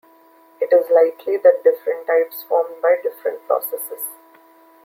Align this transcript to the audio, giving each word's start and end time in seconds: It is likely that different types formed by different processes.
It 0.59 0.73
is 0.73 0.87
likely 0.89 1.37
that 1.37 1.63
different 1.63 2.07
types 2.07 2.41
formed 2.41 2.81
by 2.81 2.95
different 3.03 3.45
processes. 3.45 4.01